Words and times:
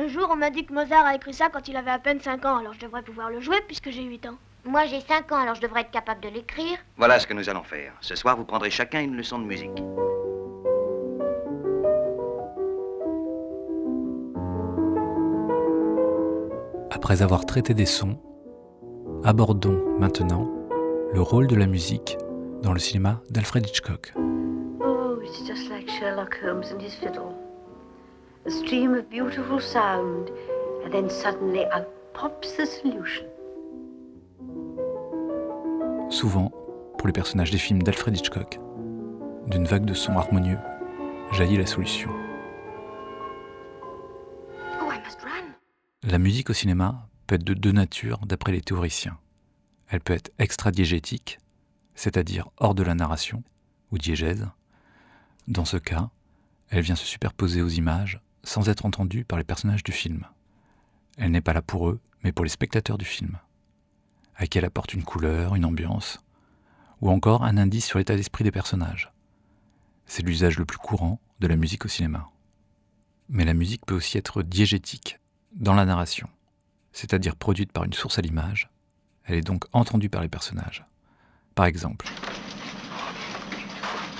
Un 0.00 0.08
jour, 0.08 0.28
on 0.30 0.36
m'a 0.36 0.48
dit 0.48 0.64
que 0.64 0.72
Mozart 0.72 1.04
a 1.04 1.14
écrit 1.14 1.34
ça 1.34 1.50
quand 1.52 1.68
il 1.68 1.76
avait 1.76 1.90
à 1.90 1.98
peine 1.98 2.20
5 2.20 2.46
ans, 2.46 2.56
alors 2.56 2.72
je 2.72 2.80
devrais 2.80 3.02
pouvoir 3.02 3.28
le 3.28 3.38
jouer 3.40 3.58
puisque 3.66 3.90
j'ai 3.90 4.02
8 4.02 4.28
ans. 4.28 4.36
Moi, 4.64 4.86
j'ai 4.86 5.00
5 5.00 5.30
ans, 5.30 5.36
alors 5.36 5.56
je 5.56 5.60
devrais 5.60 5.82
être 5.82 5.90
capable 5.90 6.22
de 6.22 6.30
l'écrire. 6.30 6.78
Voilà 6.96 7.18
ce 7.18 7.26
que 7.26 7.34
nous 7.34 7.50
allons 7.50 7.64
faire. 7.64 7.92
Ce 8.00 8.14
soir, 8.14 8.34
vous 8.38 8.46
prendrez 8.46 8.70
chacun 8.70 9.02
une 9.02 9.14
leçon 9.14 9.38
de 9.38 9.44
musique. 9.44 9.78
Après 16.90 17.20
avoir 17.20 17.44
traité 17.44 17.74
des 17.74 17.84
sons, 17.84 18.18
abordons 19.22 19.84
maintenant 19.98 20.48
le 21.12 21.20
rôle 21.20 21.46
de 21.46 21.56
la 21.56 21.66
musique 21.66 22.16
dans 22.62 22.72
le 22.72 22.78
cinéma 22.78 23.20
d'Alfred 23.28 23.66
Hitchcock. 23.66 24.14
Oh, 24.82 25.20
it's 25.22 25.46
just 25.46 25.68
like 25.68 25.90
Sherlock 25.90 26.38
Holmes 26.42 26.64
and 26.72 26.80
his 26.80 26.94
fiddle. 26.94 27.49
A 28.46 28.50
stream 28.50 28.94
of 28.94 29.10
beautiful 29.10 29.60
sound, 29.60 30.30
and 30.82 30.90
then 30.90 31.10
suddenly 31.10 31.66
out 31.66 31.86
pops 32.14 32.56
the 32.56 32.64
solution. 32.64 33.26
Souvent, 36.08 36.50
pour 36.96 37.06
les 37.06 37.12
personnages 37.12 37.50
des 37.50 37.58
films 37.58 37.82
d'Alfred 37.82 38.16
Hitchcock, 38.16 38.58
d'une 39.46 39.66
vague 39.66 39.84
de 39.84 39.92
sons 39.92 40.16
harmonieux 40.16 40.58
jaillit 41.32 41.58
la 41.58 41.66
solution. 41.66 42.10
Oh, 44.80 44.90
I 44.90 44.98
must 45.04 45.20
run. 45.22 45.54
La 46.02 46.18
musique 46.18 46.48
au 46.48 46.54
cinéma 46.54 47.10
peut 47.26 47.34
être 47.34 47.44
de 47.44 47.52
deux 47.52 47.72
natures 47.72 48.20
d'après 48.24 48.52
les 48.52 48.62
théoriciens. 48.62 49.18
Elle 49.88 50.00
peut 50.00 50.14
être 50.14 50.30
extradiégétique, 50.38 51.40
c'est-à-dire 51.94 52.48
hors 52.56 52.74
de 52.74 52.82
la 52.82 52.94
narration, 52.94 53.42
ou 53.92 53.98
diégèse. 53.98 54.48
Dans 55.46 55.66
ce 55.66 55.76
cas, 55.76 56.08
elle 56.70 56.82
vient 56.82 56.96
se 56.96 57.04
superposer 57.04 57.60
aux 57.60 57.68
images 57.68 58.22
sans 58.42 58.68
être 58.68 58.86
entendue 58.86 59.24
par 59.24 59.38
les 59.38 59.44
personnages 59.44 59.82
du 59.82 59.92
film. 59.92 60.26
Elle 61.18 61.30
n'est 61.30 61.40
pas 61.40 61.52
là 61.52 61.62
pour 61.62 61.88
eux, 61.88 62.00
mais 62.22 62.32
pour 62.32 62.44
les 62.44 62.50
spectateurs 62.50 62.98
du 62.98 63.04
film, 63.04 63.38
à 64.36 64.46
qui 64.46 64.58
elle 64.58 64.64
apporte 64.64 64.94
une 64.94 65.04
couleur, 65.04 65.54
une 65.54 65.64
ambiance, 65.64 66.22
ou 67.00 67.10
encore 67.10 67.44
un 67.44 67.56
indice 67.56 67.86
sur 67.86 67.98
l'état 67.98 68.16
d'esprit 68.16 68.44
des 68.44 68.50
personnages. 68.50 69.12
C'est 70.06 70.22
l'usage 70.22 70.58
le 70.58 70.64
plus 70.64 70.78
courant 70.78 71.20
de 71.40 71.46
la 71.46 71.56
musique 71.56 71.84
au 71.84 71.88
cinéma. 71.88 72.28
Mais 73.28 73.44
la 73.44 73.54
musique 73.54 73.86
peut 73.86 73.94
aussi 73.94 74.18
être 74.18 74.42
diégétique, 74.42 75.18
dans 75.52 75.74
la 75.74 75.84
narration, 75.84 76.28
c'est-à-dire 76.92 77.36
produite 77.36 77.72
par 77.72 77.84
une 77.84 77.92
source 77.92 78.18
à 78.18 78.22
l'image, 78.22 78.70
elle 79.24 79.36
est 79.36 79.42
donc 79.42 79.64
entendue 79.72 80.08
par 80.08 80.22
les 80.22 80.28
personnages. 80.28 80.84
Par 81.54 81.66
exemple, 81.66 82.06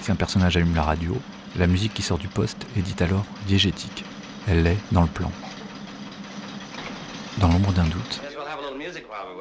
si 0.02 0.10
un 0.10 0.16
personnage 0.16 0.56
allume 0.56 0.74
la 0.74 0.82
radio, 0.82 1.16
la 1.56 1.66
musique 1.66 1.94
qui 1.94 2.02
sort 2.02 2.18
du 2.18 2.28
poste 2.28 2.66
est 2.76 2.82
dite 2.82 3.02
alors 3.02 3.26
diégétique. 3.46 4.04
Elle 4.48 4.62
l'est 4.62 4.78
dans 4.92 5.02
le 5.02 5.08
plan. 5.08 5.30
Dans 7.38 7.48
l'ombre 7.48 7.72
d'un 7.72 7.84
doute, 7.84 8.20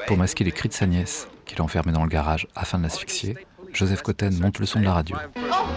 pour 0.07 0.17
masquer 0.17 0.43
les 0.43 0.51
cris 0.51 0.69
de 0.69 0.73
sa 0.73 0.85
nièce, 0.85 1.27
qu'il 1.45 1.59
a 1.59 1.63
enfermée 1.63 1.91
dans 1.91 2.03
le 2.03 2.09
garage 2.09 2.47
afin 2.55 2.77
de 2.77 2.83
l'asphyxier, 2.83 3.35
Joseph 3.73 4.01
Cotten 4.01 4.39
monte 4.39 4.59
le 4.59 4.65
son 4.65 4.79
de 4.79 4.85
la 4.85 4.93
radio. 4.93 5.15
Oh, 5.37 5.67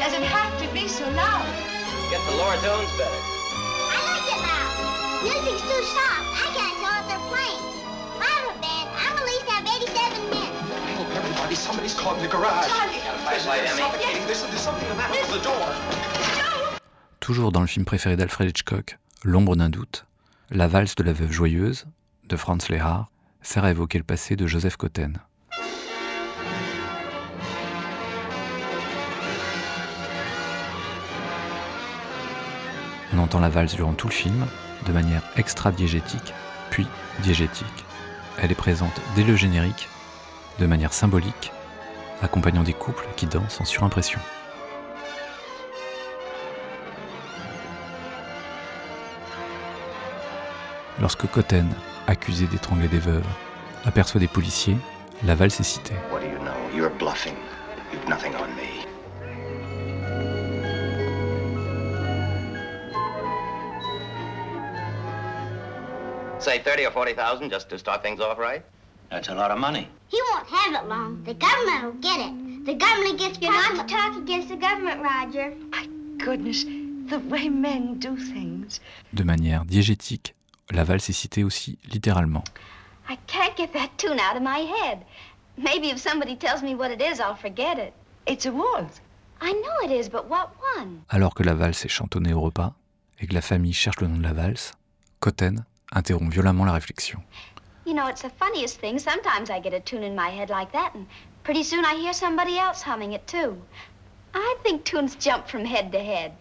does 0.00 0.12
it 0.12 0.22
have 0.24 0.52
to 0.58 0.66
be 0.74 0.88
so 0.88 1.04
loud? 1.10 1.44
Get 2.10 2.20
the 2.26 2.36
lower 2.36 2.56
tones 2.64 2.90
better. 2.96 3.20
I 3.88 4.00
like 4.08 4.26
it 4.32 4.40
loud. 4.40 4.72
Music's 5.22 5.62
too 5.62 5.82
soft. 5.92 6.24
I 6.34 6.48
can't 6.56 6.76
tell 6.80 6.96
if 6.98 7.06
they're 7.08 7.28
playing. 7.28 7.62
If 8.16 8.20
I 8.20 8.30
have 8.32 8.48
a 8.48 8.56
band, 8.60 8.88
I'm 8.96 9.14
at 9.16 9.24
least 9.24 9.44
have 9.48 9.64
87 9.64 10.30
men. 10.30 10.50
Help 10.96 11.10
everybody, 11.14 11.54
somebody's 11.54 11.94
caught 11.94 12.16
in 12.16 12.22
the 12.22 12.28
garage. 12.28 12.66
Charlie! 12.68 13.00
Flashlight, 13.24 13.68
Emmy. 13.68 13.80
Suffocating. 13.80 14.24
There's, 14.26 14.42
there's 14.42 14.60
something 14.60 14.88
the 14.88 14.94
matter 14.96 15.20
with 15.20 15.32
the 15.32 15.44
door. 15.44 16.17
Toujours 17.28 17.52
dans 17.52 17.60
le 17.60 17.66
film 17.66 17.84
préféré 17.84 18.16
d'Alfred 18.16 18.48
Hitchcock, 18.48 18.98
L'ombre 19.22 19.54
d'un 19.54 19.68
doute, 19.68 20.06
la 20.48 20.66
valse 20.66 20.94
de 20.94 21.02
la 21.02 21.12
veuve 21.12 21.30
joyeuse, 21.30 21.84
de 22.26 22.36
Franz 22.36 22.72
Lehár, 22.72 23.10
sert 23.42 23.64
à 23.64 23.70
évoquer 23.70 23.98
le 23.98 24.04
passé 24.04 24.34
de 24.34 24.46
Joseph 24.46 24.78
Cotten. 24.78 25.18
On 33.12 33.18
entend 33.18 33.40
la 33.40 33.50
valse 33.50 33.74
durant 33.74 33.92
tout 33.92 34.08
le 34.08 34.14
film, 34.14 34.46
de 34.86 34.92
manière 34.94 35.22
extra-diégétique, 35.36 36.32
puis 36.70 36.86
diégétique. 37.20 37.84
Elle 38.38 38.52
est 38.52 38.54
présente 38.54 39.02
dès 39.16 39.24
le 39.24 39.36
générique, 39.36 39.90
de 40.60 40.64
manière 40.64 40.94
symbolique, 40.94 41.52
accompagnant 42.22 42.62
des 42.62 42.72
couples 42.72 43.06
qui 43.16 43.26
dansent 43.26 43.60
en 43.60 43.66
surimpression. 43.66 44.18
Lorsque 51.00 51.30
Cotten, 51.30 51.68
accusé 52.08 52.46
d'étrangler 52.46 52.88
des 52.88 52.98
veuves, 52.98 53.26
aperçoit 53.84 54.20
des 54.20 54.26
policiers, 54.26 54.76
la 55.24 55.36
valse 55.36 55.60
est 55.60 55.64
citée. 55.64 55.94
What 56.10 56.20
do 56.20 56.26
you 56.26 56.38
know? 56.38 56.52
You're 56.74 56.90
bluffing. 56.98 57.34
You've 57.92 58.08
nothing 58.08 58.34
on 58.34 58.48
me. 58.56 58.84
Say 66.40 66.60
30 66.64 66.86
or 66.86 66.92
40,000 66.92 67.50
just 67.50 67.68
to 67.68 67.78
start 67.78 68.02
things 68.02 68.20
off 68.20 68.38
right? 68.38 68.62
That's 69.10 69.28
a 69.28 69.34
lot 69.34 69.50
of 69.50 69.58
money. 69.58 69.88
He 70.08 70.20
won't 70.32 70.46
have 70.48 70.82
it 70.82 70.88
long. 70.88 71.22
The 71.24 71.34
government 71.34 71.84
will 71.84 72.00
get 72.00 72.20
it. 72.20 72.66
The 72.66 72.74
government 72.74 73.18
gets 73.18 73.38
You're 73.40 73.52
not 73.52 73.88
to 73.88 73.94
talk 73.94 74.16
against 74.16 74.48
the 74.48 74.56
government, 74.56 75.00
Roger. 75.00 75.54
My 75.70 75.86
goodness, 76.18 76.64
the 77.08 77.20
way 77.30 77.48
men 77.48 77.98
do 77.98 78.16
things. 78.16 78.80
De 79.14 79.22
manière 79.22 79.64
diégétique, 79.64 80.34
la 80.70 80.84
valse 80.84 81.08
est 81.08 81.12
citée 81.14 81.44
aussi 81.44 81.78
littéralement. 81.90 82.44
I 83.08 83.16
can't 83.26 83.56
get 83.56 83.72
that 83.72 83.90
tune 83.96 84.20
out 84.20 84.36
of 84.36 84.42
my 84.42 84.60
head. 84.60 85.04
Maybe 85.56 85.88
if 85.90 85.98
somebody 85.98 86.36
tells 86.36 86.62
me 86.62 86.74
what 86.74 86.90
it 86.90 87.00
is, 87.00 87.20
I'll 87.20 87.34
forget 87.34 87.78
it. 87.78 87.92
It's 88.26 88.46
a 88.46 88.52
waltz. 88.52 89.00
I 89.40 89.52
know 89.52 89.84
it 89.84 89.90
is, 89.90 90.08
but 90.08 90.28
what 90.28 90.50
one? 90.76 91.02
Alors 91.08 91.34
que 91.34 91.42
la 91.42 91.54
valse 91.54 91.84
est 91.84 91.88
chantonnée 91.88 92.34
au 92.34 92.40
repas 92.40 92.74
et 93.20 93.26
que 93.26 93.34
la 93.34 93.40
famille 93.40 93.72
cherche 93.72 94.00
le 94.00 94.08
nom 94.08 94.18
de 94.18 94.22
la 94.22 94.32
valse, 94.32 94.72
Cotten 95.20 95.64
interrompt 95.92 96.32
violemment 96.32 96.64
la 96.64 96.72
réflexion. 96.72 97.22
You 97.86 97.94
know, 97.94 98.06
it's 98.06 98.22
the 98.22 98.30
funniest 98.38 98.78
thing. 98.80 98.98
Sometimes 98.98 99.48
I 99.50 99.60
get 99.60 99.72
a 99.72 99.80
tune 99.80 100.02
in 100.02 100.14
my 100.14 100.28
head 100.28 100.50
like 100.50 100.72
that, 100.72 100.94
and 100.94 101.06
pretty 101.42 101.62
soon 101.62 101.84
I 101.84 101.94
hear 101.94 102.12
somebody 102.12 102.58
else 102.58 102.82
humming 102.82 103.14
it 103.14 103.26
too. 103.26 103.56
I 104.34 104.56
think 104.62 104.84
tunes 104.84 105.16
jump 105.16 105.48
from 105.48 105.64
head 105.64 105.90
to 105.92 105.98
head. 105.98 106.32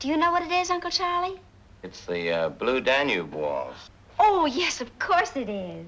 Do 0.00 0.08
you 0.08 0.16
know 0.16 0.32
what 0.32 0.42
it 0.42 0.50
is, 0.50 0.70
Uncle 0.70 0.90
Charlie? 0.90 1.40
It's 1.82 2.04
the 2.06 2.32
uh, 2.32 2.48
Blue 2.48 2.80
Danube 2.80 3.32
Waltz. 3.32 3.90
Oh, 4.18 4.46
yes, 4.46 4.80
of 4.80 4.98
course 4.98 5.36
it 5.36 5.48
is. 5.48 5.86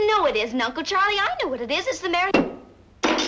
No, 0.00 0.26
it 0.26 0.36
isn't, 0.36 0.60
Uncle 0.60 0.82
Charlie. 0.82 1.18
I 1.18 1.36
know 1.42 1.48
what 1.48 1.60
it 1.60 1.70
is. 1.70 1.86
It's 1.86 2.00
the 2.00 2.08
Mary... 2.08 2.30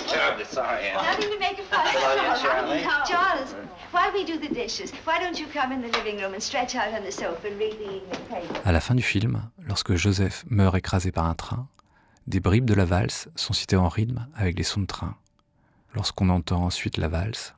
Terribly 0.06 0.44
sorry, 0.44 0.84
Anne. 0.84 0.96
Nothing 0.96 1.30
to 1.32 1.38
make 1.38 1.58
a 1.58 1.62
fuss 1.62 1.90
about. 1.90 2.40
Charlie. 2.40 2.82
No. 2.82 2.90
Charles, 3.06 3.54
while 3.90 4.12
we 4.12 4.24
do 4.24 4.38
the 4.38 4.48
dishes, 4.48 4.92
why 5.04 5.18
don't 5.18 5.38
you 5.38 5.46
come 5.46 5.72
in 5.72 5.82
the 5.82 5.88
living 5.98 6.18
room 6.18 6.34
and 6.34 6.42
stretch 6.42 6.74
out 6.74 6.92
on 6.92 7.02
the 7.04 7.10
sofa 7.10 7.48
and 7.48 7.58
read 7.58 7.72
the 7.72 7.84
evening 7.84 8.28
paper? 8.28 8.60
À 8.64 8.72
la 8.72 8.80
fin 8.80 8.94
du 8.94 9.02
film, 9.02 9.50
lorsque 9.58 9.94
Joseph 9.94 10.44
meurt 10.48 10.76
écrasé 10.76 11.10
par 11.10 11.24
un 11.24 11.34
train, 11.34 11.68
des 12.26 12.40
bribes 12.40 12.66
de 12.66 12.74
la 12.74 12.84
valse 12.84 13.28
sont 13.34 13.54
citées 13.54 13.76
en 13.76 13.88
rythme 13.88 14.26
avec 14.36 14.56
les 14.56 14.64
sons 14.64 14.80
de 14.80 14.86
train. 14.86 15.16
Lorsqu'on 15.94 16.28
entend 16.28 16.64
ensuite 16.64 16.96
la 16.96 17.08
valse, 17.08 17.54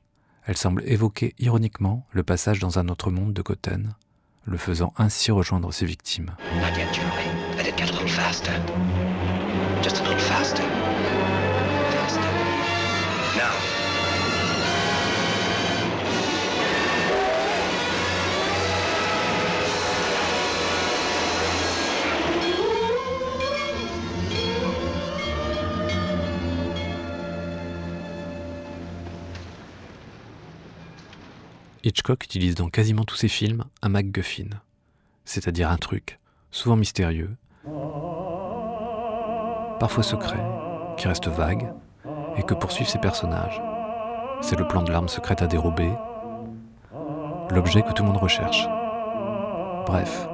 elle 0.46 0.56
semble 0.56 0.82
évoquer 0.86 1.34
ironiquement 1.38 2.06
le 2.12 2.22
passage 2.22 2.60
dans 2.60 2.78
un 2.78 2.88
autre 2.88 3.10
monde 3.10 3.32
de 3.32 3.42
Cotten, 3.42 3.94
le 4.44 4.56
faisant 4.56 4.94
ainsi 4.96 5.32
rejoindre 5.32 5.72
ses 5.72 5.86
victimes. 5.86 6.36
Hitchcock 31.87 32.25
utilise 32.25 32.56
dans 32.56 32.69
quasiment 32.69 33.05
tous 33.05 33.15
ses 33.15 33.29
films 33.29 33.62
un 33.81 33.88
MacGuffin, 33.88 34.49
c'est-à-dire 35.25 35.71
un 35.71 35.77
truc, 35.77 36.19
souvent 36.50 36.75
mystérieux, 36.75 37.31
parfois 39.79 40.03
secret, 40.03 40.43
qui 40.97 41.06
reste 41.06 41.29
vague 41.29 41.73
et 42.37 42.43
que 42.43 42.55
poursuivent 42.55 42.88
ses 42.88 42.99
personnages. 42.99 43.62
C'est 44.41 44.59
le 44.59 44.67
plan 44.67 44.83
de 44.83 44.91
l'arme 44.91 45.06
secrète 45.06 45.43
à 45.43 45.47
dérober, 45.47 45.88
l'objet 47.50 47.83
que 47.83 47.93
tout 47.93 48.03
le 48.03 48.09
monde 48.09 48.21
recherche. 48.21 48.67
Bref, 49.87 50.27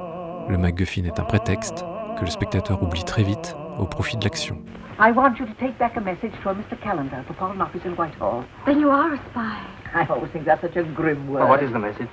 le 0.49 0.57
MacGuffin 0.57 1.03
est 1.03 1.19
un 1.19 1.23
prétexte 1.23 1.85
que 2.17 2.21
le 2.21 2.31
spectateur 2.31 2.81
oublie 2.81 3.03
très 3.03 3.21
vite 3.21 3.55
au 3.77 3.85
profit 3.85 4.17
de 4.17 4.23
l'action. 4.23 4.57
I 4.99 5.11
want 5.11 5.35
you 5.39 5.45
to 5.45 5.53
take 5.59 5.77
back 5.77 5.97
a 5.97 6.01
message 6.01 6.31
to 6.41 6.49
a 6.49 6.55
Mr. 6.55 6.81
Callender 6.81 7.23
for 7.27 7.35
Foreign 7.35 7.61
Office 7.61 7.85
in 7.85 7.91
Whitehall. 7.91 8.43
Then 8.65 8.79
you 8.79 8.89
are 8.89 9.13
a 9.13 9.19
spy. 9.29 9.82
I 9.95 10.05
always 10.09 10.31
think 10.31 10.45
that's 10.45 10.61
such 10.61 10.75
a 10.75 10.83
grim 10.83 11.27
word. 11.29 11.43
Oh, 11.43 11.47
what 11.47 11.61
is 11.61 11.71
the 11.71 11.79
message? 11.79 12.09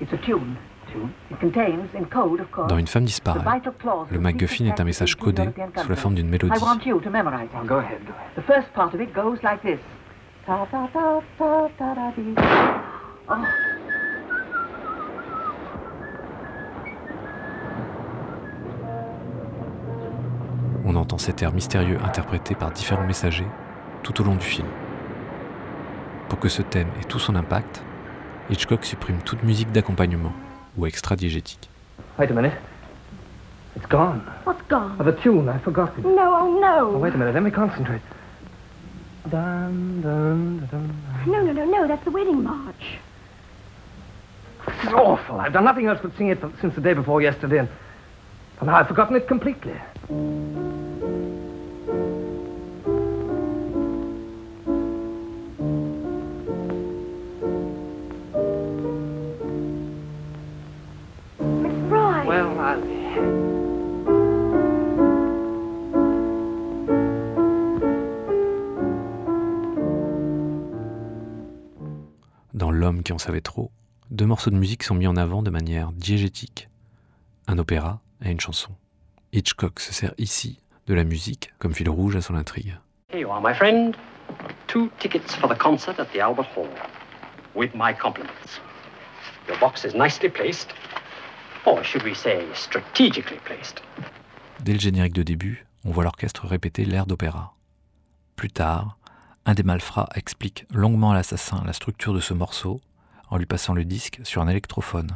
It's 0.00 0.12
a 0.12 0.18
tune. 0.18 0.56
Dans 2.68 2.78
Une 2.78 2.86
femme 2.86 3.04
disparaît, 3.04 3.40
le 4.10 4.18
MacGuffin 4.20 4.66
est 4.66 4.80
un 4.80 4.84
message 4.84 5.16
codé 5.16 5.48
sous 5.76 5.88
la 5.88 5.96
forme 5.96 6.14
d'une 6.14 6.28
mélodie. 6.28 6.52
On 20.86 20.96
entend 20.96 21.18
cet 21.18 21.42
air 21.42 21.52
mystérieux 21.52 21.98
interprété 22.04 22.54
par 22.54 22.70
différents 22.70 23.06
messagers 23.06 23.46
tout 24.02 24.20
au 24.20 24.24
long 24.24 24.36
du 24.36 24.44
film. 24.44 24.68
Pour 26.34 26.40
que 26.40 26.48
ce 26.48 26.62
thème 26.62 26.88
ait 27.00 27.04
tout 27.04 27.20
son 27.20 27.36
impact, 27.36 27.80
Hitchcock 28.50 28.84
supprime 28.84 29.18
toute 29.18 29.44
musique 29.44 29.70
d'accompagnement 29.70 30.32
ou 30.76 30.84
extra-diégétique. 30.84 31.70
Wait 32.18 32.28
a 32.28 32.34
minute. 32.34 32.54
It's 33.76 33.86
gone. 33.86 34.20
What's 34.44 34.66
gone? 34.68 34.96
Oh, 34.98 35.04
the 35.04 35.12
tune, 35.22 35.48
I've 35.48 35.62
forgotten. 35.62 36.02
No, 36.02 36.34
oh 36.40 36.60
no. 36.60 36.96
Oh, 36.96 36.98
wait 36.98 37.14
a 37.14 37.16
minute, 37.16 37.34
let 37.34 37.42
me 37.44 37.52
concentrate. 37.52 38.00
Dun, 39.30 40.00
dun, 40.02 40.68
dun, 40.72 40.90
No, 41.28 41.40
no, 41.40 41.52
no, 41.52 41.64
no, 41.66 41.86
that's 41.86 42.02
the 42.02 42.10
wedding 42.10 42.42
march. 42.42 42.98
This 44.66 44.88
is 44.88 44.92
awful. 44.92 45.38
I've 45.38 45.52
done 45.52 45.66
nothing 45.66 45.86
else 45.86 46.00
but 46.02 46.16
sing 46.16 46.30
it 46.30 46.40
since 46.60 46.74
the 46.74 46.80
day 46.80 46.94
before 46.94 47.22
yesterday, 47.22 47.58
and, 47.58 47.68
and 48.58 48.66
now 48.66 48.74
I've 48.74 48.88
forgotten 48.88 49.14
it 49.14 49.28
completely. 49.28 49.74
En 73.14 73.18
savait 73.18 73.40
trop, 73.40 73.70
deux 74.10 74.26
morceaux 74.26 74.50
de 74.50 74.56
musique 74.56 74.82
sont 74.82 74.94
mis 74.94 75.06
en 75.06 75.16
avant 75.16 75.42
de 75.42 75.50
manière 75.50 75.92
diégétique, 75.92 76.68
un 77.46 77.58
opéra 77.58 78.00
et 78.24 78.30
une 78.30 78.40
chanson. 78.40 78.72
Hitchcock 79.32 79.80
se 79.80 79.92
sert 79.92 80.14
ici 80.18 80.60
de 80.86 80.94
la 80.94 81.04
musique 81.04 81.52
comme 81.58 81.74
fil 81.74 81.88
rouge 81.88 82.16
à 82.16 82.20
son 82.20 82.34
intrigue. 82.34 82.76
Here 83.10 83.20
you 83.20 83.30
are, 83.30 83.40
my 83.40 83.54
friend. 83.54 83.96
Two 84.66 84.90
tickets 84.98 85.34
for 85.36 85.48
the 85.48 85.58
concert 85.58 85.98
at 85.98 86.06
the 86.12 86.18
Albert 86.18 86.48
Hall. 86.56 86.68
With 87.54 87.74
my 87.74 87.94
compliments. 87.94 88.60
Your 89.48 89.58
box 89.58 89.84
is 89.84 89.94
nicely 89.94 90.28
placed. 90.28 90.68
Or 91.66 91.82
should 91.84 92.02
we 92.04 92.14
say 92.14 92.44
strategically 92.54 93.38
placed? 93.44 93.82
Dès 94.60 94.72
le 94.72 94.80
générique 94.80 95.14
de 95.14 95.22
début, 95.22 95.66
on 95.84 95.90
voit 95.90 96.04
l'orchestre 96.04 96.46
répéter 96.46 96.84
l'air 96.84 97.06
d'opéra. 97.06 97.54
Plus 98.36 98.50
tard, 98.50 98.98
un 99.46 99.54
des 99.54 99.62
malfrats 99.62 100.08
explique 100.14 100.66
longuement 100.72 101.12
à 101.12 101.14
l'assassin 101.14 101.62
la 101.66 101.72
structure 101.72 102.14
de 102.14 102.20
ce 102.20 102.34
morceau 102.34 102.80
en 103.34 103.38
lui 103.38 103.46
passant 103.46 103.74
le 103.74 103.84
disque 103.84 104.20
sur 104.22 104.42
un 104.42 104.48
électrophone. 104.48 105.08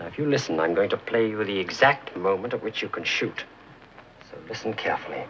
If 0.00 0.16
you 0.16 0.26
listen, 0.26 0.60
I'm 0.60 0.74
going 0.74 0.88
to 0.90 0.96
play 0.96 1.28
you 1.28 1.42
the 1.42 1.58
exact 1.58 2.16
moment 2.16 2.54
at 2.54 2.62
which 2.62 2.82
you 2.82 2.88
can 2.88 3.02
shoot. 3.02 3.44
So 4.30 4.36
listen 4.48 4.72
carefully. 4.74 5.24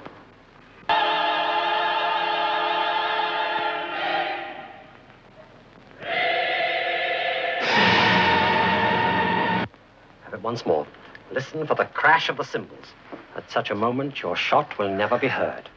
Have 10.24 10.34
it 10.34 10.42
once 10.42 10.66
more. 10.66 10.86
Listen 11.32 11.66
for 11.66 11.76
the 11.76 11.86
crash 11.94 12.28
of 12.28 12.36
the 12.36 12.44
cymbals. 12.44 12.92
At 13.36 13.50
such 13.50 13.70
a 13.70 13.74
moment, 13.74 14.20
your 14.20 14.36
shot 14.36 14.76
will 14.78 14.94
never 14.94 15.18
be 15.18 15.28
heard. 15.28 15.70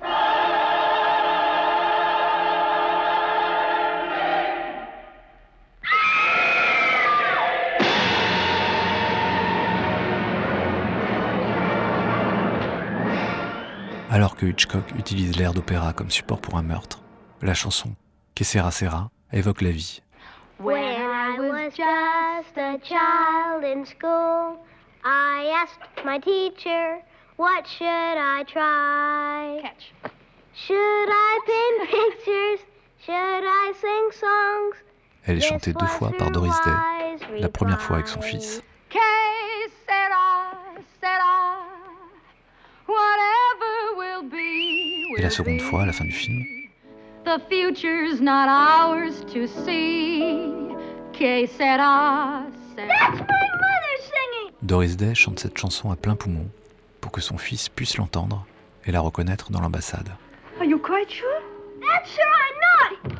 Alors 14.13 14.35
que 14.35 14.45
Hitchcock 14.45 14.83
utilise 14.99 15.37
l'air 15.37 15.53
d'opéra 15.53 15.93
comme 15.93 16.11
support 16.11 16.41
pour 16.41 16.57
un 16.57 16.63
meurtre, 16.63 17.01
la 17.41 17.53
chanson 17.53 17.95
Que 18.35 18.43
sera 18.43 18.69
sera 18.69 19.09
évoque 19.31 19.61
la 19.61 19.71
vie. 19.71 20.01
When 20.59 20.83
I 20.83 21.39
was 21.39 21.71
just 21.71 22.57
a 22.57 22.77
child 22.83 23.63
in 23.63 23.85
school, 23.85 24.57
I 25.05 25.49
asked 25.63 26.03
my 26.03 26.19
teacher, 26.19 26.99
what 27.37 27.65
should 27.65 27.87
I 27.87 28.43
try? 28.51 29.61
Catch. 29.61 29.93
Should 30.55 30.75
I 30.75 31.39
paint 31.47 31.89
pictures? 31.89 32.65
Should 33.05 33.15
I 33.15 33.71
sing 33.79 34.11
songs? 34.19 34.75
Elle 35.25 35.37
est 35.37 35.47
chantée 35.47 35.71
deux 35.71 35.85
fois 35.85 36.11
par 36.17 36.31
Doris 36.31 36.51
Day, 36.65 37.39
la 37.39 37.47
première 37.47 37.81
fois 37.81 37.95
avec 37.95 38.09
son 38.09 38.21
fils, 38.21 38.61
et 45.17 45.21
la 45.21 45.29
seconde 45.29 45.61
fois 45.61 45.83
à 45.83 45.85
la 45.85 45.93
fin 45.93 46.05
du 46.05 46.11
film, 46.11 46.43
The 47.23 47.39
future's 47.49 48.19
not 48.19 48.47
ours 48.49 49.23
to 49.33 49.45
see. 49.45 50.41
Que 51.13 51.45
sera, 51.45 52.43
sera. 52.75 52.87
That's 52.87 53.19
my 53.19 53.47
mother 53.53 53.97
singing! 53.99 54.53
Doris 54.63 54.95
Day 54.97 55.13
chante 55.13 55.39
cette 55.39 55.55
chanson 55.57 55.91
à 55.91 55.95
plein 55.95 56.15
poumon 56.15 56.47
pour 56.99 57.11
que 57.11 57.21
son 57.21 57.37
fils 57.37 57.69
puisse 57.69 57.97
l'entendre 57.97 58.45
et 58.85 58.91
la 58.91 59.01
reconnaître 59.01 59.51
dans 59.51 59.61
l'ambassade. 59.61 60.09
Are 60.59 60.65
you 60.65 60.79
quite 60.79 61.11
sure? 61.11 61.27
That's 61.79 62.09
sure 62.09 62.25
I'm 62.25 63.13
not! 63.13 63.19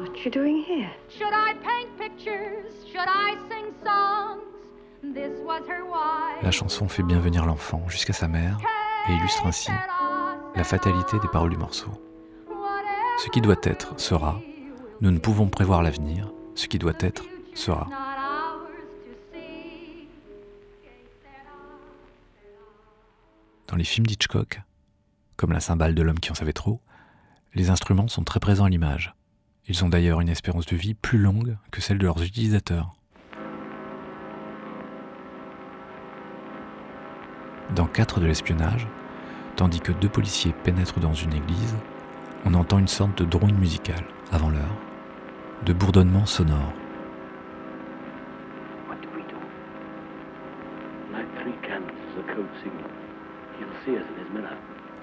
What 0.00 0.24
you 0.24 0.30
doing 0.30 0.64
here? 0.66 0.90
Should 1.10 1.32
I 1.34 1.54
paint 1.62 1.90
pictures? 1.98 2.72
Should 2.90 3.06
I 3.08 3.36
sing 3.50 3.72
songs? 3.84 4.42
This 5.14 5.38
was 5.44 5.62
her 5.68 5.84
why. 5.84 6.40
La 6.42 6.50
chanson 6.50 6.88
fait 6.88 7.02
bien 7.02 7.18
venir 7.20 7.44
l'enfant 7.44 7.82
jusqu'à 7.88 8.12
sa 8.14 8.28
mère 8.28 8.58
et 9.08 9.14
illustre 9.14 9.46
ainsi 9.46 9.72
la 10.54 10.64
fatalité 10.64 11.18
des 11.18 11.28
paroles 11.28 11.50
du 11.50 11.56
morceau. 11.56 11.90
Ce 13.18 13.28
qui 13.28 13.40
doit 13.40 13.56
être 13.62 13.98
sera. 13.98 14.40
Nous 15.00 15.10
ne 15.10 15.18
pouvons 15.18 15.48
prévoir 15.48 15.82
l'avenir. 15.82 16.30
Ce 16.54 16.66
qui 16.66 16.78
doit 16.78 16.92
être 17.00 17.24
sera. 17.54 17.88
Dans 23.68 23.76
les 23.76 23.84
films 23.84 24.06
d'Hitchcock, 24.06 24.60
comme 25.36 25.52
la 25.52 25.60
cymbale 25.60 25.94
de 25.94 26.02
l'homme 26.02 26.20
qui 26.20 26.30
en 26.30 26.34
savait 26.34 26.52
trop, 26.52 26.80
les 27.54 27.70
instruments 27.70 28.08
sont 28.08 28.24
très 28.24 28.40
présents 28.40 28.64
à 28.64 28.68
l'image. 28.68 29.14
Ils 29.66 29.84
ont 29.84 29.88
d'ailleurs 29.88 30.20
une 30.20 30.28
espérance 30.28 30.66
de 30.66 30.76
vie 30.76 30.94
plus 30.94 31.18
longue 31.18 31.56
que 31.70 31.80
celle 31.80 31.98
de 31.98 32.04
leurs 32.04 32.22
utilisateurs. 32.22 32.94
Dans 37.74 37.86
4 37.86 38.20
de 38.20 38.26
l'espionnage, 38.26 38.86
tandis 39.56 39.80
que 39.80 39.92
deux 39.92 40.08
policiers 40.08 40.52
pénètrent 40.62 41.00
dans 41.00 41.14
une 41.14 41.32
église, 41.32 41.74
on 42.44 42.52
entend 42.52 42.78
une 42.78 42.88
sorte 42.88 43.16
de 43.16 43.24
drone 43.24 43.54
musical, 43.54 44.04
avant 44.30 44.50
l'heure, 44.50 44.76
de 45.64 45.72
bourdonnement 45.72 46.26
sonore. 46.26 46.72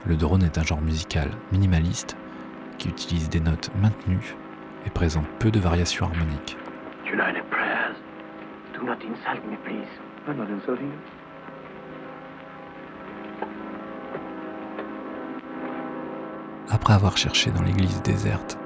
Le 0.05 0.15
drone 0.15 0.43
est 0.43 0.57
un 0.57 0.63
genre 0.63 0.81
musical 0.81 1.31
minimaliste 1.51 2.15
qui 2.77 2.89
utilise 2.89 3.29
des 3.29 3.39
notes 3.39 3.71
maintenues 3.81 4.35
et 4.85 4.89
présente 4.91 5.27
peu 5.39 5.49
de 5.49 5.59
variations 5.59 6.05
harmoniques. 6.05 6.57
Do 8.73 8.85
not 8.85 9.01
insult 9.03 9.43
me, 9.45 9.57
please. 9.57 9.89
I'm 10.25 10.37
not 10.37 10.49
insulting 10.49 10.87
you. 10.87 11.18
Après 16.71 16.93
avoir 16.93 17.17
cherché 17.17 17.49
dans 17.51 17.63
l'église 17.63 18.01
déserte 18.03 18.57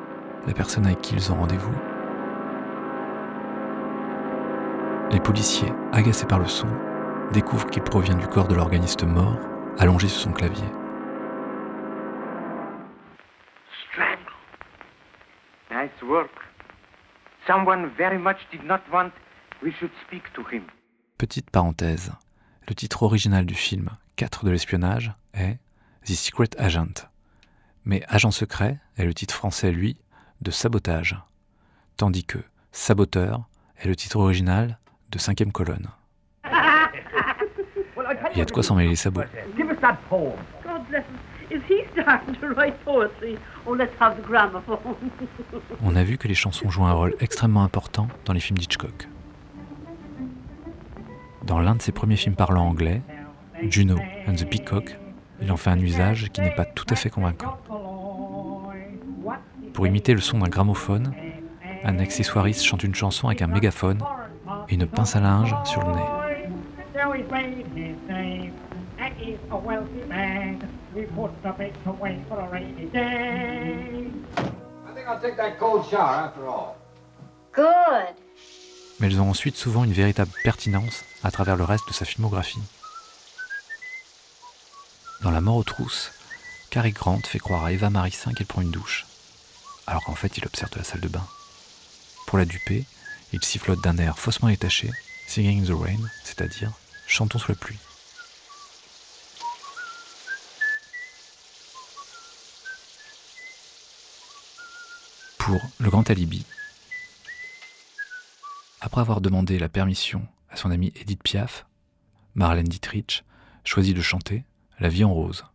la 0.45 0.53
personne 0.53 0.85
avec 0.85 1.01
qui 1.01 1.15
ils 1.15 1.31
ont 1.31 1.35
rendez-vous, 1.35 1.73
les 5.09 5.19
policiers, 5.19 5.71
agacés 5.93 6.25
par 6.25 6.39
le 6.39 6.47
son, 6.47 6.67
découvrent 7.31 7.69
qu'il 7.69 7.83
provient 7.83 8.15
du 8.15 8.27
corps 8.27 8.47
de 8.47 8.55
l'organiste 8.55 9.03
mort 9.03 9.37
allongé 9.77 10.07
sur 10.07 10.21
son 10.21 10.33
clavier. 10.33 10.65
Strangle. 13.87 14.31
Nice 15.71 16.01
work. 16.01 16.31
Someone 17.47 17.89
very 17.97 18.17
much 18.17 18.37
did 18.51 18.63
not 18.65 18.79
want 18.91 19.11
we 19.63 19.71
should 19.79 19.91
speak 20.05 20.23
to 20.33 20.41
him. 20.51 20.63
Petite 21.17 21.51
parenthèse, 21.51 22.11
le 22.67 22.75
titre 22.75 23.03
original 23.03 23.45
du 23.45 23.53
film 23.55 23.91
4 24.17 24.45
de 24.45 24.51
l'espionnage 24.51 25.13
est 25.33 25.59
The 26.05 26.15
Secret 26.15 26.49
Agent. 26.57 27.12
Mais 27.85 28.03
Agent 28.07 28.31
secret 28.31 28.79
est 28.97 29.05
le 29.05 29.13
titre 29.13 29.35
français, 29.35 29.71
lui, 29.71 29.97
de 30.41 30.51
sabotage, 30.51 31.17
tandis 31.97 32.23
que 32.23 32.39
saboteur 32.71 33.43
est 33.77 33.87
le 33.87 33.95
titre 33.95 34.17
original 34.17 34.79
de 35.11 35.19
cinquième 35.19 35.51
colonne. 35.51 35.89
Il 38.33 38.39
y 38.39 38.41
a 38.41 38.45
de 38.45 38.51
quoi 38.51 38.63
s'en 38.63 38.75
mêler 38.75 38.89
les 38.89 38.95
sabots. 38.95 39.21
Give 39.55 39.69
us 39.69 39.79
that 39.81 39.97
poem. 40.09 40.33
God 40.63 40.87
bless 40.89 41.03
him. 41.03 41.17
Is 41.51 41.61
he 41.69 41.83
starting 41.91 42.35
to 42.35 42.47
write 42.55 42.73
poetry? 42.83 43.37
Let's 43.67 43.93
have 43.99 44.15
the 44.17 44.25
gramophone? 44.25 44.77
On 45.83 45.95
a 45.95 46.03
vu 46.03 46.17
que 46.17 46.27
les 46.27 46.33
chansons 46.33 46.69
jouent 46.69 46.85
un 46.85 46.93
rôle 46.93 47.15
extrêmement 47.19 47.63
important 47.63 48.07
dans 48.25 48.33
les 48.33 48.39
films 48.39 48.57
d'Hitchcock. 48.57 49.07
Dans 51.43 51.59
l'un 51.59 51.75
de 51.75 51.81
ses 51.81 51.91
premiers 51.91 52.15
films 52.15 52.35
parlant 52.35 52.65
anglais, 52.65 53.01
Juno 53.69 53.97
and 54.27 54.35
the 54.35 54.45
Peacock, 54.49 54.95
il 55.41 55.51
en 55.51 55.57
fait 55.57 55.69
un 55.69 55.79
usage 55.79 56.29
qui 56.31 56.41
n'est 56.41 56.55
pas 56.55 56.65
tout 56.65 56.85
à 56.89 56.95
fait 56.95 57.09
convaincant. 57.09 57.57
Pour 59.73 59.87
imiter 59.87 60.13
le 60.13 60.21
son 60.21 60.39
d'un 60.39 60.49
gramophone, 60.49 61.13
un 61.83 61.99
accessoiriste 61.99 62.63
chante 62.63 62.83
une 62.83 62.95
chanson 62.95 63.27
avec 63.27 63.41
un 63.41 63.47
mégaphone 63.47 63.99
et 64.69 64.75
une 64.75 64.87
pince 64.87 65.15
à 65.15 65.19
linge 65.19 65.55
sur 65.65 65.83
le 65.85 65.95
nez. 65.95 66.01
Mais 78.99 79.07
elles 79.07 79.21
ont 79.21 79.29
ensuite 79.29 79.55
souvent 79.55 79.83
une 79.83 79.91
véritable 79.91 80.31
pertinence 80.43 81.03
à 81.23 81.31
travers 81.31 81.55
le 81.55 81.63
reste 81.63 81.87
de 81.87 81.93
sa 81.93 82.05
filmographie. 82.05 82.61
Dans 85.23 85.31
La 85.31 85.39
mort 85.39 85.55
aux 85.55 85.63
trousses, 85.63 86.11
Cary 86.69 86.91
Grant 86.91 87.21
fait 87.21 87.39
croire 87.39 87.63
à 87.63 87.71
Eva 87.71 87.89
Marissin 87.89 88.33
qu'elle 88.33 88.45
prend 88.45 88.61
une 88.61 88.71
douche, 88.71 89.05
alors 89.87 90.03
qu'en 90.03 90.15
fait 90.15 90.37
il 90.37 90.45
observe 90.45 90.75
la 90.75 90.83
salle 90.83 90.99
de 90.99 91.07
bain. 91.07 91.25
Pour 92.27 92.37
la 92.37 92.43
duper, 92.43 92.83
il 93.31 93.41
sifflote 93.41 93.81
d'un 93.81 93.97
air 93.99 94.19
faussement 94.19 94.49
détaché, 94.49 94.91
Singing 95.27 95.65
the 95.65 95.71
Rain, 95.71 96.09
c'est-à-dire 96.25 96.73
Chantons 97.07 97.39
sous 97.39 97.51
la 97.51 97.55
pluie. 97.55 97.77
Pour 105.37 105.61
Le 105.79 105.89
Grand 105.89 106.09
Alibi, 106.09 106.45
après 108.81 108.99
avoir 108.99 109.21
demandé 109.21 109.57
la 109.57 109.69
permission 109.69 110.27
à 110.49 110.57
son 110.57 110.69
amie 110.69 110.91
Edith 110.97 111.23
Piaf, 111.23 111.65
Marlène 112.35 112.67
Dietrich 112.67 113.23
choisit 113.63 113.95
de 113.95 114.01
chanter 114.01 114.43
La 114.79 114.89
vie 114.89 115.03
en 115.03 115.13
rose. 115.13 115.45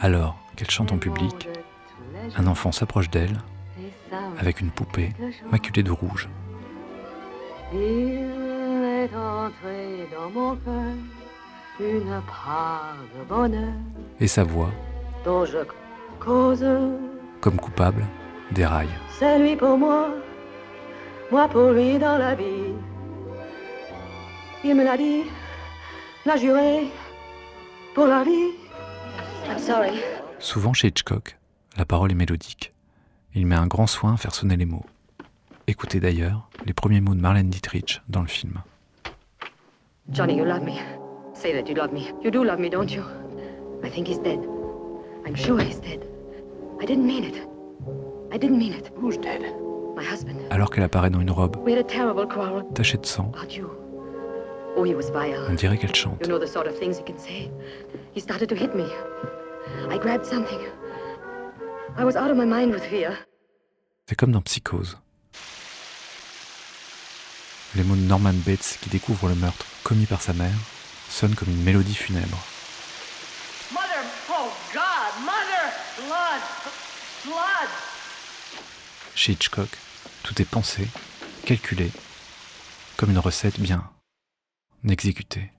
Alors 0.00 0.36
qu'elle 0.56 0.70
chante 0.70 0.92
en 0.92 0.98
public, 0.98 1.48
un 2.36 2.46
enfant 2.46 2.72
s'approche 2.72 3.10
d'elle 3.10 3.38
avec 4.38 4.60
une 4.60 4.70
poupée 4.70 5.12
maculée 5.50 5.82
de 5.82 5.90
rouge. 5.90 6.28
Il 7.72 7.78
est 7.78 9.10
entré 9.14 10.08
dans 10.12 10.30
mon 10.30 10.56
cœur 10.56 10.94
une 11.80 12.20
part 12.26 12.96
de 13.16 13.24
bonheur 13.28 13.72
Et 14.20 14.26
sa 14.26 14.44
voix, 14.44 14.70
dont 15.24 15.44
je 15.46 15.58
cause. 16.18 16.66
comme 17.40 17.56
coupable, 17.56 18.04
déraille. 18.50 18.90
C'est 19.18 19.38
lui 19.38 19.56
pour 19.56 19.78
moi, 19.78 20.08
moi 21.30 21.48
pour 21.48 21.70
lui 21.70 21.98
dans 21.98 22.18
la 22.18 22.34
vie. 22.34 22.74
Il 24.62 24.74
me 24.74 24.84
l'a 24.84 24.96
dit, 24.96 25.22
l'a 26.26 26.36
juré, 26.36 26.88
pour 27.94 28.06
la 28.06 28.22
vie. 28.22 28.50
I'm 29.48 29.58
sorry. 29.58 30.00
Souvent 30.38 30.72
chez 30.72 30.88
Hitchcock, 30.88 31.38
la 31.78 31.84
parole 31.84 32.12
est 32.12 32.14
mélodique. 32.14 32.72
Il 33.34 33.46
met 33.46 33.54
un 33.54 33.66
grand 33.66 33.86
soin 33.86 34.14
à 34.14 34.16
faire 34.16 34.34
sonner 34.34 34.56
les 34.56 34.66
mots. 34.66 34.84
Écoutez 35.66 36.00
d'ailleurs 36.00 36.50
les 36.66 36.74
premiers 36.74 37.00
mots 37.00 37.14
de 37.14 37.20
Marlène 37.20 37.48
Dietrich 37.48 38.02
dans 38.08 38.20
le 38.20 38.26
film. 38.26 38.60
Johnny, 40.10 40.34
you 40.36 40.44
love 40.44 40.62
me. 40.62 40.72
Say 41.32 41.52
that 41.52 41.70
you 41.70 41.74
love 41.74 41.92
me. 41.92 42.12
You 42.22 42.30
do 42.30 42.44
love 42.44 42.58
me, 42.58 42.68
don't 42.68 42.90
you? 42.90 43.02
I 43.82 43.88
think 43.90 44.08
he's 44.08 44.18
dead. 44.18 44.40
I'm 45.24 45.36
sure 45.36 45.58
he's 45.58 45.80
dead. 45.80 46.00
I 46.82 46.84
didn't 46.84 47.06
mean 47.06 47.24
it. 47.24 47.36
I 48.32 48.36
didn't 48.38 48.58
mean 48.58 48.74
it. 48.74 48.90
Who's 49.00 49.16
dead? 49.16 49.40
My 49.96 50.04
husband. 50.04 50.36
Alors 50.50 50.70
qu'elle 50.70 50.84
apparaît 50.84 51.10
dans 51.10 51.20
une 51.20 51.30
robe 51.30 51.56
We 51.64 51.72
had 51.72 51.78
a 51.80 51.84
terrible 51.84 52.26
quarrel 52.28 52.64
tachée 52.74 52.98
de 52.98 53.06
sang, 53.06 53.32
about 53.34 53.54
you. 53.56 53.68
Oh, 54.80 54.84
he 54.84 54.94
was 54.94 55.10
vile. 55.10 55.46
on 55.46 55.54
dirait 55.54 55.76
qu'elle 55.76 55.94
chante. 55.94 56.18
You 56.22 56.28
know 56.28 56.38
the 56.38 56.50
sort 56.50 56.66
of 56.66 56.74
things 56.78 56.96
he 56.96 57.04
can 57.04 57.18
say. 57.18 57.50
He 58.14 58.20
started 58.20 58.48
to 58.48 58.54
hit 58.54 58.74
me. 58.74 58.86
I 59.90 59.98
grabbed 59.98 60.24
something. 60.24 60.58
I 61.98 62.04
was 62.04 62.16
out 62.16 62.30
of 62.30 62.38
my 62.38 62.46
mind 62.46 62.72
with 62.72 62.82
fear. 62.84 63.12
C'est 64.08 64.14
comme 64.14 64.32
dans 64.32 64.40
Psychose. 64.40 64.96
Les 67.74 67.82
mots 67.82 67.94
de 67.94 68.00
Norman 68.00 68.32
Bates 68.46 68.78
qui 68.80 68.88
découvre 68.88 69.28
le 69.28 69.34
meurtre 69.34 69.66
commis 69.84 70.06
par 70.06 70.22
sa 70.22 70.32
mère 70.32 70.56
sonnent 71.10 71.34
comme 71.34 71.50
une 71.50 71.62
mélodie 71.62 71.94
funèbre. 71.94 72.38
Mother, 73.72 74.02
oh 74.30 74.50
God, 74.72 75.24
Mother, 75.26 75.72
blood, 75.98 76.40
blood. 77.26 77.68
Chez 79.14 79.32
Hitchcock, 79.32 79.68
tout 80.22 80.40
est 80.40 80.48
pensé, 80.48 80.88
calculé, 81.44 81.90
comme 82.96 83.10
une 83.10 83.18
recette 83.18 83.60
bien 83.60 83.84
exécutée. 84.88 85.50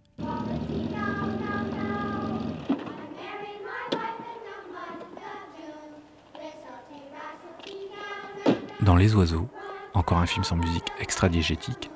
Dans 8.82 8.96
Les 8.96 9.14
Oiseaux, 9.16 9.48
encore 9.94 10.18
un 10.18 10.26
film 10.26 10.44
sans 10.44 10.56
musique 10.56 10.92
extra-diégétique, 11.00 11.92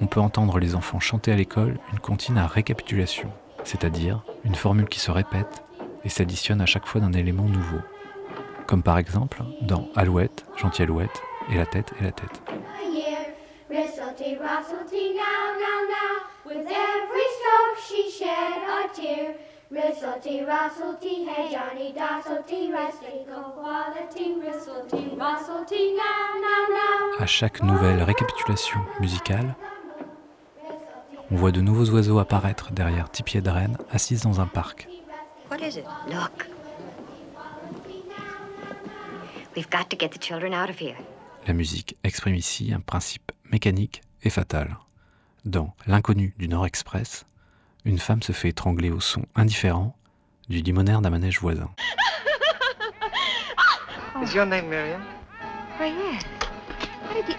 on 0.00 0.06
peut 0.06 0.20
entendre 0.20 0.58
les 0.58 0.74
enfants 0.74 1.00
chanter 1.00 1.32
à 1.32 1.36
l'école 1.36 1.78
une 1.92 1.98
comptine 1.98 2.38
à 2.38 2.46
récapitulation, 2.46 3.30
c'est-à-dire 3.64 4.22
une 4.44 4.54
formule 4.54 4.88
qui 4.88 5.00
se 5.00 5.10
répète 5.10 5.64
et 6.04 6.08
s'additionne 6.08 6.60
à 6.60 6.66
chaque 6.66 6.86
fois 6.86 7.00
d'un 7.00 7.12
élément 7.12 7.48
nouveau. 7.48 7.80
Comme 8.66 8.82
par 8.82 8.98
exemple 8.98 9.42
dans 9.62 9.88
Alouette, 9.96 10.44
Gentille 10.56 10.84
Alouette, 10.84 11.22
et 11.50 11.56
la 11.56 11.66
tête 11.66 11.92
et 12.00 12.04
la 12.04 12.12
tête. 12.12 12.42
With 16.54 16.68
every 16.68 17.26
stroke 17.38 17.78
she 17.88 18.10
shed 18.10 18.62
a 18.68 18.88
tear. 18.94 19.34
Ristlety, 19.70 20.46
rustlety, 20.46 21.24
hey 21.24 21.50
Johnny 21.50 21.94
Dosselty, 21.94 22.70
restley, 22.70 23.24
go 23.26 23.40
quality. 23.56 24.34
Ristlety, 24.34 25.16
rustlety, 25.16 25.94
now, 25.94 26.34
now, 26.46 26.66
now. 26.68 27.18
À 27.18 27.26
chaque 27.26 27.62
nouvelle 27.62 28.02
récapitulation 28.02 28.80
musicale, 29.00 29.56
on 31.30 31.36
voit 31.36 31.52
de 31.52 31.62
nouveaux 31.62 31.88
oiseaux 31.90 32.18
apparaître 32.18 32.70
derrière 32.72 33.10
Tipier 33.10 33.40
de 33.40 33.48
Rennes, 33.48 33.78
assise 33.90 34.20
dans 34.22 34.38
un 34.40 34.46
parc. 34.46 34.88
What 35.50 35.60
is 35.60 35.78
it? 35.78 35.86
Look. 36.06 36.46
We've 39.56 39.70
got 39.70 39.88
to 39.88 39.96
get 39.96 40.10
the 40.10 40.20
children 40.20 40.52
out 40.52 40.68
of 40.68 40.78
here. 40.78 40.96
La 41.46 41.54
musique 41.54 41.96
exprime 42.04 42.34
ici 42.34 42.74
un 42.74 42.80
principe 42.80 43.32
mécanique 43.50 44.02
et 44.22 44.28
fatal. 44.28 44.76
Dans 45.44 45.74
L'inconnu 45.88 46.34
du 46.38 46.46
Nord 46.46 46.66
Express, 46.66 47.26
une 47.84 47.98
femme 47.98 48.22
se 48.22 48.30
fait 48.30 48.50
étrangler 48.50 48.90
au 48.90 49.00
son 49.00 49.26
indifférent 49.34 49.96
du 50.48 50.62
limonaire 50.62 51.00
d'un 51.02 51.10
manège 51.10 51.40
voisin. 51.40 51.68
Is 54.22 54.36
your 54.36 54.46
name 54.46 54.68
Miriam? 54.68 55.02
Why, 55.80 55.88
yes. 55.88 56.22
How 57.08 57.14
did 57.14 57.28
you... 57.28 57.34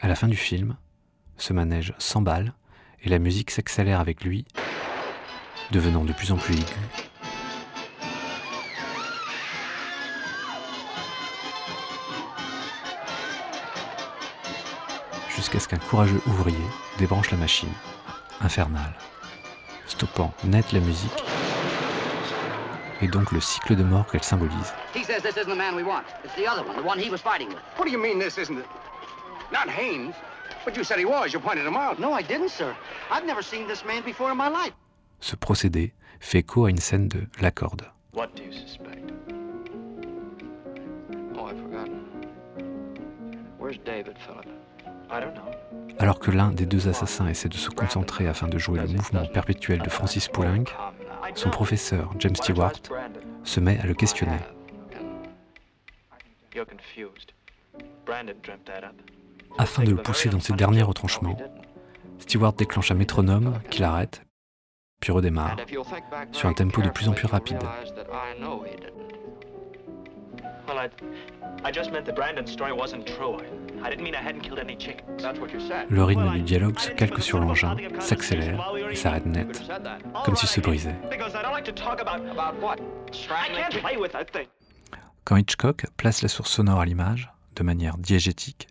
À 0.00 0.08
la 0.08 0.14
fin 0.14 0.28
du 0.28 0.36
film, 0.36 0.76
ce 1.38 1.54
manège 1.54 1.94
s'emballe 1.98 2.52
et 3.02 3.08
la 3.08 3.18
musique 3.18 3.50
s'accélère 3.50 4.00
avec 4.00 4.22
lui, 4.22 4.44
devenant 5.70 6.04
de 6.04 6.12
plus 6.12 6.30
en 6.30 6.36
plus 6.36 6.56
aiguë. 6.56 7.10
Jusqu'à 15.34 15.58
ce 15.58 15.66
qu'un 15.68 15.78
courageux 15.78 16.20
ouvrier 16.26 16.56
débranche 16.98 17.30
la 17.30 17.36
machine, 17.36 17.72
infernale, 18.40 18.94
stoppant 19.86 20.32
net 20.44 20.72
la 20.72 20.80
musique 20.80 21.10
et 23.02 23.08
donc 23.08 23.32
le 23.32 23.40
cycle 23.40 23.74
de 23.74 23.82
mort 23.82 24.06
qu'elle 24.06 24.22
symbolise. 24.22 24.72
He 24.94 25.04
says 25.04 25.22
this 25.22 25.36
isn't 25.36 25.50
the 25.50 25.56
man 25.56 25.74
we 25.74 25.82
want. 25.82 26.04
It's 26.24 26.34
the 26.36 26.46
other 26.46 26.62
one, 26.62 26.76
the 26.76 26.86
one 26.86 26.98
he 26.98 27.10
was 27.10 27.20
fighting 27.20 27.48
with. 27.48 27.58
What 27.76 27.86
do 27.86 27.90
you 27.90 27.98
mean 27.98 28.18
this 28.18 28.38
isn't 28.38 28.58
it? 28.58 28.66
Not 29.52 29.68
Haynes. 29.68 30.14
But 30.64 30.76
you 30.76 30.84
said 30.84 30.98
he 30.98 31.04
was. 31.04 31.32
You 31.32 31.40
pointed 31.40 31.66
him 31.66 31.76
out. 31.76 31.98
No, 31.98 32.12
I 32.12 32.22
didn't, 32.22 32.50
sir. 32.50 32.74
I've 33.10 33.26
never 33.26 33.42
seen 33.42 33.66
this 33.66 33.84
man 33.84 34.02
before 34.02 34.30
in 34.30 34.36
my 34.36 34.48
life. 34.48 34.72
Ce 35.20 35.36
procédé 35.36 35.92
fait 36.20 36.38
écho 36.38 36.66
à 36.66 36.70
une 36.70 36.78
scène 36.78 37.08
de 37.08 37.26
La 37.40 37.50
Corde. 37.50 37.82
What 38.12 38.34
do 38.36 38.42
you 38.42 38.52
suspect? 38.52 39.12
Oh, 41.36 41.46
I've 41.46 41.58
forgotten. 41.60 42.06
Where's 43.58 43.78
David, 43.84 44.16
Philip? 44.26 44.46
Alors 45.98 46.18
que 46.18 46.30
l'un 46.30 46.50
des 46.50 46.66
deux 46.66 46.88
assassins 46.88 47.28
essaie 47.28 47.48
de 47.48 47.54
se 47.54 47.70
concentrer 47.70 48.26
afin 48.26 48.48
de 48.48 48.58
jouer 48.58 48.80
le 48.80 48.88
mouvement 48.88 49.26
perpétuel 49.26 49.80
de 49.80 49.88
Francis 49.88 50.28
Poulenc, 50.28 50.64
son 51.34 51.50
professeur 51.50 52.12
James 52.18 52.36
Stewart 52.36 52.72
se 53.44 53.60
met 53.60 53.78
à 53.80 53.86
le 53.86 53.94
questionner. 53.94 54.38
Afin 59.58 59.84
de 59.84 59.90
le 59.90 59.96
pousser 59.96 60.28
dans 60.28 60.40
ses 60.40 60.52
derniers 60.52 60.82
retranchements, 60.82 61.36
Stewart 62.18 62.52
déclenche 62.54 62.90
un 62.90 62.94
métronome 62.94 63.60
qui 63.70 63.80
l'arrête, 63.80 64.22
puis 65.00 65.12
redémarre, 65.12 65.56
sur 66.32 66.48
un 66.48 66.52
tempo 66.52 66.82
de 66.82 66.90
plus 66.90 67.08
en 67.08 67.12
plus 67.12 67.26
rapide. 67.26 67.62
Well, 70.66 70.78
I, 70.78 70.88
I 71.62 71.70
just 71.70 71.92
meant 71.92 72.06
that 72.06 72.14
Brandon's 72.14 72.50
story 72.50 72.72
wasn't 72.72 73.04
true. 73.06 73.36
I 73.84 73.90
didn't 73.90 74.02
mean 74.02 74.14
I 74.14 74.26
hadn't 74.26 74.40
killed 74.40 74.58
any 74.58 74.76
chickens. 74.78 75.22
That's 75.22 75.38
what 75.38 75.52
you 75.52 75.60
said. 75.60 75.90
Le 75.90 76.02
rythme 76.02 76.30
du 76.32 76.40
dialogue 76.40 76.78
se 76.78 76.90
calque 76.90 77.20
sur 77.22 77.38
l'engin, 77.38 77.76
s'accélère 78.00 78.72
et 78.90 78.96
s'arrête 78.96 79.26
net, 79.26 79.62
comme 80.24 80.36
s'il 80.36 80.48
se 80.48 80.60
brisait. 80.60 80.96
Quand 85.24 85.36
Hitchcock 85.36 85.86
place 85.98 86.22
la 86.22 86.28
source 86.28 86.50
sonore 86.50 86.80
à 86.80 86.86
l'image, 86.86 87.30
de 87.56 87.62
manière 87.62 87.98
diégétique, 87.98 88.68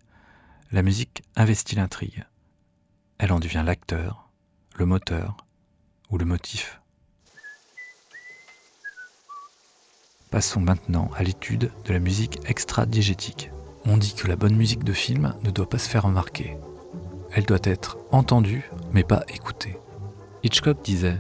la 0.72 0.82
musique 0.82 1.22
investit 1.36 1.76
l'intrigue. 1.76 2.26
Elle 3.20 3.32
en 3.32 3.40
devient 3.40 3.64
l'acteur, 3.64 4.30
le 4.76 4.88
moteur 4.88 5.38
ou 6.10 6.18
le 6.18 6.26
motif. 6.26 6.82
Passons 10.32 10.62
maintenant 10.62 11.12
à 11.16 11.22
l'étude 11.22 11.72
de 11.86 11.94
la 11.94 12.00
musique 12.00 12.40
extra-diégétique. 12.50 13.52
On 13.86 13.98
dit 13.98 14.14
que 14.14 14.28
la 14.28 14.38
bonne 14.38 14.56
musique 14.56 14.86
de 14.86 14.94
film 14.94 15.34
ne 15.44 15.52
doit 15.52 15.70
pas 15.70 15.78
se 15.78 15.90
faire 15.90 16.04
remarquer. 16.04 16.56
Elle 17.34 17.46
doit 17.46 17.60
être 17.64 17.98
entendue, 18.12 18.70
mais 18.94 19.04
pas 19.04 19.24
écoutée. 19.28 19.78
Hitchcock 20.44 20.82
disait 20.84 21.20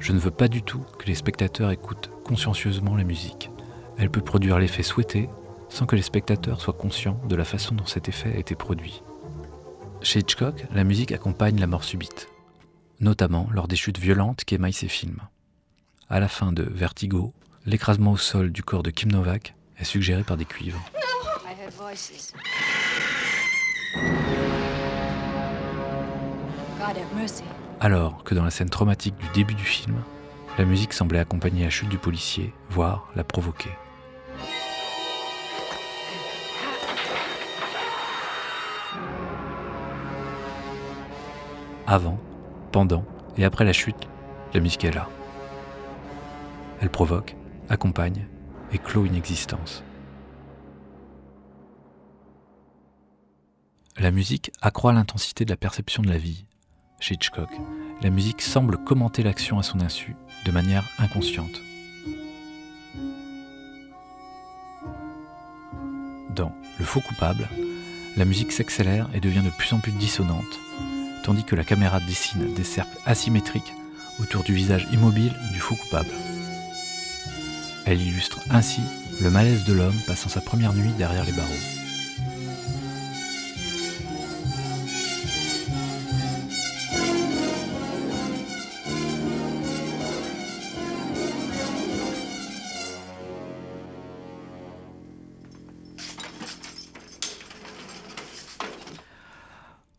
Je 0.00 0.12
ne 0.12 0.18
veux 0.18 0.32
pas 0.32 0.48
du 0.48 0.62
tout 0.62 0.84
que 0.98 1.06
les 1.06 1.14
spectateurs 1.14 1.70
écoutent 1.70 2.10
consciencieusement 2.24 2.96
la 2.96 3.04
musique. 3.04 3.50
Elle 3.96 4.10
peut 4.10 4.22
produire 4.22 4.58
l'effet 4.58 4.82
souhaité 4.82 5.28
sans 5.68 5.86
que 5.86 5.94
les 5.94 6.02
spectateurs 6.02 6.60
soient 6.60 6.74
conscients 6.74 7.20
de 7.28 7.36
la 7.36 7.44
façon 7.44 7.76
dont 7.76 7.86
cet 7.86 8.08
effet 8.08 8.32
a 8.34 8.38
été 8.38 8.56
produit. 8.56 9.02
Chez 10.02 10.20
Hitchcock, 10.20 10.66
la 10.72 10.82
musique 10.82 11.12
accompagne 11.12 11.60
la 11.60 11.68
mort 11.68 11.84
subite, 11.84 12.28
notamment 12.98 13.48
lors 13.52 13.68
des 13.68 13.76
chutes 13.76 13.98
violentes 13.98 14.44
qui 14.44 14.56
émaillent 14.56 14.72
ses 14.72 14.88
films. 14.88 15.20
À 16.08 16.18
la 16.18 16.28
fin 16.28 16.52
de 16.52 16.64
Vertigo, 16.64 17.32
l'écrasement 17.66 18.12
au 18.12 18.16
sol 18.16 18.50
du 18.50 18.64
corps 18.64 18.82
de 18.82 18.90
Kim 18.90 19.12
Novak 19.12 19.54
est 19.78 19.84
suggéré 19.84 20.24
par 20.24 20.36
des 20.36 20.44
cuivres. 20.44 20.82
Alors 27.80 28.24
que 28.24 28.34
dans 28.34 28.44
la 28.44 28.50
scène 28.50 28.70
traumatique 28.70 29.16
du 29.16 29.28
début 29.28 29.54
du 29.54 29.64
film, 29.64 29.96
la 30.58 30.64
musique 30.64 30.92
semblait 30.92 31.18
accompagner 31.18 31.64
la 31.64 31.70
chute 31.70 31.88
du 31.88 31.98
policier, 31.98 32.52
voire 32.68 33.08
la 33.14 33.24
provoquer. 33.24 33.70
Avant, 41.86 42.18
pendant 42.72 43.04
et 43.36 43.44
après 43.44 43.64
la 43.64 43.72
chute, 43.72 44.08
la 44.54 44.60
musique 44.60 44.84
est 44.84 44.94
là. 44.94 45.08
Elle 46.80 46.90
provoque, 46.90 47.36
accompagne 47.68 48.26
et 48.72 48.78
clôt 48.78 49.04
une 49.04 49.16
existence. 49.16 49.82
La 54.00 54.12
musique 54.12 54.50
accroît 54.62 54.94
l'intensité 54.94 55.44
de 55.44 55.50
la 55.50 55.58
perception 55.58 56.02
de 56.02 56.08
la 56.08 56.16
vie. 56.16 56.46
Chez 57.00 57.16
Hitchcock, 57.16 57.50
la 58.00 58.08
musique 58.08 58.40
semble 58.40 58.78
commenter 58.78 59.22
l'action 59.22 59.58
à 59.58 59.62
son 59.62 59.78
insu, 59.80 60.16
de 60.46 60.50
manière 60.50 60.88
inconsciente. 60.98 61.60
Dans 66.34 66.50
Le 66.78 66.86
faux 66.86 67.02
coupable, 67.02 67.46
la 68.16 68.24
musique 68.24 68.52
s'accélère 68.52 69.06
et 69.12 69.20
devient 69.20 69.42
de 69.44 69.50
plus 69.50 69.74
en 69.74 69.80
plus 69.80 69.92
dissonante, 69.92 70.58
tandis 71.22 71.44
que 71.44 71.54
la 71.54 71.64
caméra 71.64 72.00
dessine 72.00 72.54
des 72.54 72.64
cercles 72.64 72.96
asymétriques 73.04 73.74
autour 74.18 74.44
du 74.44 74.54
visage 74.54 74.88
immobile 74.94 75.34
du 75.52 75.60
faux 75.60 75.76
coupable. 75.76 76.08
Elle 77.84 78.00
illustre 78.00 78.40
ainsi 78.48 78.80
le 79.20 79.30
malaise 79.30 79.64
de 79.64 79.74
l'homme 79.74 80.00
passant 80.06 80.30
sa 80.30 80.40
première 80.40 80.72
nuit 80.72 80.92
derrière 80.96 81.26
les 81.26 81.32
barreaux. 81.32 81.79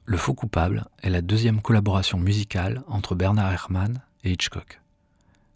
Le 0.06 0.18
faux 0.18 0.34
coupable 0.34 0.86
est 1.04 1.10
la 1.10 1.22
deuxième 1.22 1.62
collaboration 1.62 2.18
musicale 2.18 2.84
entre 2.88 3.14
Bernard 3.14 3.54
Herrmann 3.54 4.02
et 4.24 4.32
Hitchcock. 4.32 4.82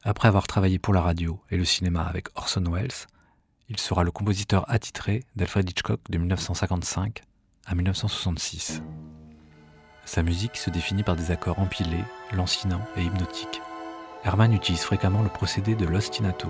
Après 0.04 0.28
avoir 0.28 0.46
travaillé 0.46 0.78
pour 0.78 0.94
la 0.94 1.02
radio 1.02 1.40
et 1.50 1.58
le 1.58 1.66
cinéma 1.66 2.04
avec 2.04 2.28
Orson 2.36 2.64
Welles, 2.72 3.08
il 3.70 3.80
sera 3.80 4.04
le 4.04 4.12
compositeur 4.12 4.64
attitré 4.70 5.24
d'Alfred 5.36 5.68
Hitchcock 5.68 6.00
de 6.10 6.20
1955 6.20 7.24
à 7.66 7.74
1966. 7.74 8.84
Sa 10.06 10.22
musique 10.22 10.58
se 10.58 10.70
définit 10.70 11.02
par 11.02 11.16
des 11.16 11.32
accords 11.32 11.60
empilés, 11.60 12.04
lancinants 12.32 12.86
et 12.96 13.04
hypnotiques. 13.04 13.62
Herrmann 14.24 14.54
utilise 14.54 14.82
fréquemment 14.82 15.24
le 15.24 15.30
procédé 15.30 15.74
de 15.74 15.88
l'ostinato. 15.88 16.50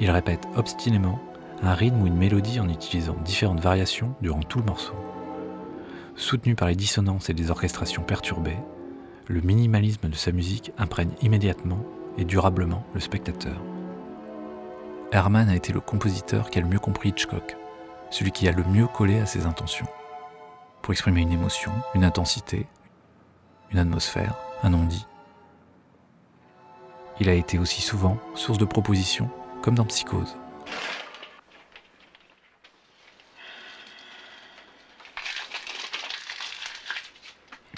Il 0.00 0.10
répète 0.10 0.48
obstinément 0.56 1.20
un 1.62 1.74
rythme 1.74 2.02
ou 2.02 2.06
une 2.08 2.16
mélodie 2.16 2.58
en 2.58 2.68
utilisant 2.68 3.16
différentes 3.24 3.60
variations 3.60 4.16
durant 4.20 4.42
tout 4.42 4.58
le 4.58 4.64
morceau. 4.64 4.94
Soutenu 6.14 6.54
par 6.54 6.68
les 6.68 6.76
dissonances 6.76 7.30
et 7.30 7.32
les 7.32 7.50
orchestrations 7.50 8.02
perturbées, 8.02 8.58
le 9.28 9.40
minimalisme 9.40 10.08
de 10.08 10.14
sa 10.14 10.30
musique 10.30 10.72
imprègne 10.76 11.12
immédiatement 11.22 11.82
et 12.18 12.24
durablement 12.24 12.84
le 12.92 13.00
spectateur. 13.00 13.56
Herrmann 15.10 15.48
a 15.48 15.56
été 15.56 15.72
le 15.72 15.80
compositeur 15.80 16.50
qui 16.50 16.58
a 16.58 16.62
le 16.62 16.68
mieux 16.68 16.78
compris 16.78 17.10
Hitchcock, 17.10 17.56
celui 18.10 18.30
qui 18.30 18.46
a 18.46 18.52
le 18.52 18.64
mieux 18.64 18.86
collé 18.86 19.20
à 19.20 19.26
ses 19.26 19.46
intentions, 19.46 19.86
pour 20.82 20.92
exprimer 20.92 21.22
une 21.22 21.32
émotion, 21.32 21.72
une 21.94 22.04
intensité, 22.04 22.66
une 23.70 23.78
atmosphère, 23.78 24.36
un 24.62 24.70
non-dit. 24.70 25.06
Il 27.20 27.28
a 27.28 27.34
été 27.34 27.58
aussi 27.58 27.80
souvent 27.80 28.18
source 28.34 28.58
de 28.58 28.64
propositions, 28.64 29.30
comme 29.62 29.74
dans 29.74 29.86
Psychose. 29.86 30.36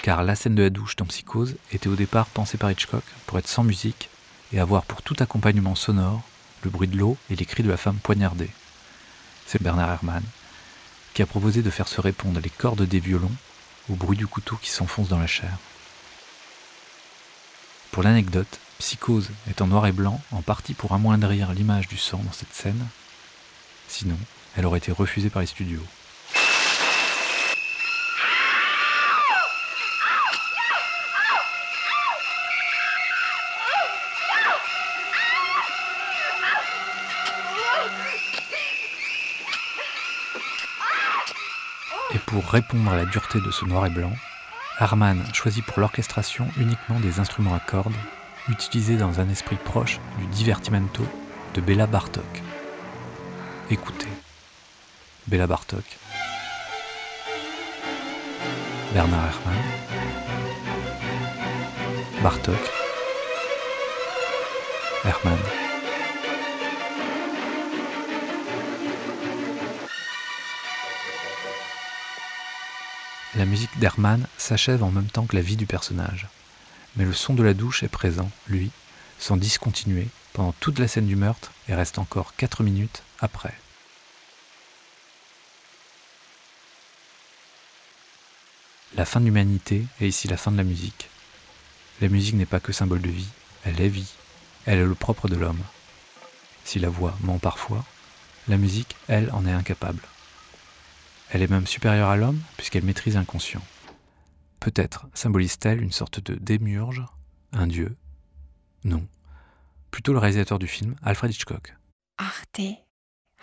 Car 0.04 0.22
la 0.22 0.36
scène 0.36 0.54
de 0.54 0.62
la 0.62 0.68
douche 0.68 0.96
dans 0.96 1.06
Psychose 1.06 1.56
était 1.72 1.88
au 1.88 1.94
départ 1.94 2.26
pensée 2.26 2.58
par 2.58 2.70
Hitchcock 2.70 3.04
pour 3.24 3.38
être 3.38 3.48
sans 3.48 3.64
musique 3.64 4.10
et 4.52 4.60
avoir 4.60 4.82
pour 4.84 5.00
tout 5.00 5.16
accompagnement 5.18 5.74
sonore 5.74 6.20
le 6.62 6.68
bruit 6.68 6.88
de 6.88 6.98
l'eau 6.98 7.16
et 7.30 7.36
les 7.36 7.46
cris 7.46 7.62
de 7.62 7.70
la 7.70 7.78
femme 7.78 7.96
poignardée. 7.96 8.50
C'est 9.46 9.62
Bernard 9.62 9.90
Herrmann 9.90 10.22
qui 11.14 11.22
a 11.22 11.26
proposé 11.26 11.62
de 11.62 11.70
faire 11.70 11.88
se 11.88 12.02
répondre 12.02 12.38
les 12.38 12.50
cordes 12.50 12.82
des 12.82 13.00
violons 13.00 13.32
au 13.88 13.94
bruit 13.94 14.18
du 14.18 14.26
couteau 14.26 14.56
qui 14.56 14.68
s'enfonce 14.68 15.08
dans 15.08 15.18
la 15.18 15.26
chair. 15.26 15.56
Pour 17.90 18.02
l'anecdote, 18.02 18.60
Psychose 18.80 19.30
est 19.48 19.62
en 19.62 19.68
noir 19.68 19.86
et 19.86 19.92
blanc 19.92 20.20
en 20.32 20.42
partie 20.42 20.74
pour 20.74 20.92
amoindrir 20.92 21.54
l'image 21.54 21.88
du 21.88 21.96
sang 21.96 22.20
dans 22.22 22.32
cette 22.32 22.52
scène, 22.52 22.88
sinon 23.88 24.18
elle 24.54 24.66
aurait 24.66 24.80
été 24.80 24.92
refusée 24.92 25.30
par 25.30 25.40
les 25.40 25.48
studios. 25.48 25.86
Pour 42.34 42.50
répondre 42.50 42.90
à 42.90 42.96
la 42.96 43.04
dureté 43.04 43.40
de 43.40 43.52
ce 43.52 43.64
noir 43.64 43.86
et 43.86 43.90
blanc, 43.90 44.10
Harman 44.80 45.22
choisit 45.32 45.64
pour 45.64 45.78
l'orchestration 45.78 46.48
uniquement 46.56 46.98
des 46.98 47.20
instruments 47.20 47.54
à 47.54 47.60
cordes, 47.60 47.94
utilisés 48.48 48.96
dans 48.96 49.20
un 49.20 49.28
esprit 49.28 49.54
proche 49.54 50.00
du 50.18 50.26
divertimento 50.26 51.04
de 51.54 51.60
Béla 51.60 51.86
Bartok. 51.86 52.42
Écoutez, 53.70 54.08
Béla 55.28 55.46
Bartok, 55.46 55.84
Bernard 58.92 59.26
Herrmann, 59.26 59.62
Bartok, 62.20 62.72
Herrmann. 65.04 65.63
La 73.36 73.46
musique 73.46 73.76
d'Herman 73.80 74.28
s'achève 74.38 74.84
en 74.84 74.92
même 74.92 75.08
temps 75.08 75.26
que 75.26 75.34
la 75.34 75.42
vie 75.42 75.56
du 75.56 75.66
personnage. 75.66 76.28
Mais 76.94 77.04
le 77.04 77.12
son 77.12 77.34
de 77.34 77.42
la 77.42 77.52
douche 77.52 77.82
est 77.82 77.88
présent, 77.88 78.30
lui, 78.46 78.70
sans 79.18 79.36
discontinuer, 79.36 80.06
pendant 80.32 80.52
toute 80.60 80.78
la 80.78 80.86
scène 80.86 81.08
du 81.08 81.16
meurtre 81.16 81.50
et 81.68 81.74
reste 81.74 81.98
encore 81.98 82.36
4 82.36 82.62
minutes 82.62 83.02
après. 83.20 83.54
La 88.94 89.04
fin 89.04 89.18
de 89.18 89.24
l'humanité 89.24 89.84
est 90.00 90.06
ici 90.06 90.28
la 90.28 90.36
fin 90.36 90.52
de 90.52 90.56
la 90.56 90.62
musique. 90.62 91.08
La 92.00 92.08
musique 92.08 92.36
n'est 92.36 92.46
pas 92.46 92.60
que 92.60 92.72
symbole 92.72 93.00
de 93.00 93.10
vie, 93.10 93.28
elle 93.64 93.80
est 93.80 93.88
vie, 93.88 94.12
elle 94.66 94.78
est 94.78 94.84
le 94.84 94.94
propre 94.94 95.26
de 95.26 95.34
l'homme. 95.34 95.62
Si 96.64 96.78
la 96.78 96.88
voix 96.88 97.16
ment 97.20 97.38
parfois, 97.38 97.84
la 98.46 98.56
musique, 98.56 98.94
elle, 99.08 99.30
en 99.32 99.46
est 99.46 99.52
incapable. 99.52 100.02
Elle 101.30 101.42
est 101.42 101.50
même 101.50 101.66
supérieure 101.66 102.08
à 102.08 102.16
l'homme 102.16 102.40
puisqu'elle 102.56 102.84
maîtrise 102.84 103.16
l'inconscient. 103.16 103.62
Peut-être 104.60 105.06
symbolise-t-elle 105.14 105.82
une 105.82 105.92
sorte 105.92 106.20
de 106.20 106.34
démiurge, 106.34 107.02
un 107.52 107.66
dieu? 107.66 107.96
Non. 108.84 109.06
Plutôt 109.90 110.12
le 110.12 110.18
réalisateur 110.18 110.58
du 110.58 110.66
film, 110.66 110.96
Alfred 111.02 111.30
Hitchcock. 111.30 111.74
Arte 112.18 112.60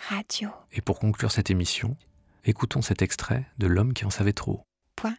Radio. 0.08 0.50
Et 0.72 0.80
pour 0.80 0.98
conclure 0.98 1.30
cette 1.30 1.50
émission, 1.50 1.96
écoutons 2.44 2.82
cet 2.82 3.02
extrait 3.02 3.44
de 3.58 3.66
L'homme 3.66 3.92
qui 3.92 4.04
en 4.04 4.10
savait 4.10 4.32
trop. 4.32 4.64
Point. 4.96 5.16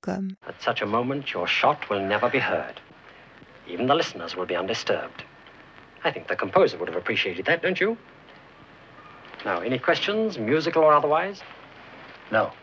Comme. 0.00 0.32
At 0.46 0.54
such 0.60 0.82
a 0.82 0.86
moment, 0.86 1.22
your 1.32 1.46
shot 1.46 1.76
will 1.90 2.06
never 2.06 2.28
be 2.30 2.40
heard. 2.40 2.80
Even 3.68 3.86
the 3.86 3.94
listeners 3.94 4.34
will 4.36 4.46
be 4.46 4.56
undisturbed. 4.56 5.24
I 6.04 6.10
think 6.12 6.26
the 6.26 6.36
composer 6.36 6.78
would 6.78 6.88
have 6.88 6.98
appreciated 6.98 7.44
that, 7.46 7.62
don't 7.62 7.78
you? 7.80 7.96
Now, 9.44 9.60
any 9.60 9.78
questions, 9.78 10.38
musical 10.38 10.82
or 10.82 10.92
otherwise? 10.94 11.42
No. 12.32 12.61